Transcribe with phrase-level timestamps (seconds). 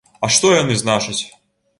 [0.27, 1.19] А што яны значаць?